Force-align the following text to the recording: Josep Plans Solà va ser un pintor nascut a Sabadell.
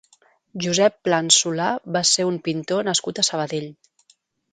Josep 0.63 0.95
Plans 1.09 1.37
Solà 1.43 1.67
va 1.97 2.01
ser 2.13 2.25
un 2.31 2.39
pintor 2.47 2.89
nascut 2.89 3.21
a 3.21 3.27
Sabadell. 3.29 3.69